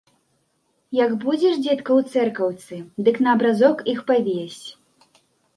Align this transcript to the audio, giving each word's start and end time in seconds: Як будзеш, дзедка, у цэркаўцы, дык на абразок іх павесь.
Як 0.99 1.11
будзеш, 1.23 1.59
дзедка, 1.65 1.91
у 2.01 2.13
цэркаўцы, 2.13 2.79
дык 3.09 3.15
на 3.27 3.39
абразок 3.39 3.77
іх 3.95 3.99
павесь. 4.09 4.61